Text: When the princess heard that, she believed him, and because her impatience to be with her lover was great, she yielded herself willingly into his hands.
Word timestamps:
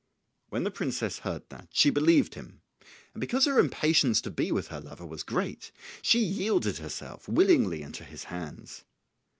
When 0.49 0.63
the 0.63 0.71
princess 0.71 1.19
heard 1.19 1.47
that, 1.49 1.67
she 1.71 1.91
believed 1.91 2.33
him, 2.33 2.63
and 3.13 3.21
because 3.21 3.45
her 3.45 3.59
impatience 3.59 4.19
to 4.21 4.31
be 4.31 4.51
with 4.51 4.69
her 4.69 4.81
lover 4.81 5.05
was 5.05 5.21
great, 5.21 5.71
she 6.01 6.17
yielded 6.17 6.79
herself 6.79 7.27
willingly 7.29 7.83
into 7.83 8.03
his 8.03 8.23
hands. 8.23 8.83